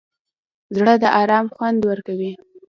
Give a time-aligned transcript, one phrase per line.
[0.77, 2.31] زړه د ارام خوند ورکوي.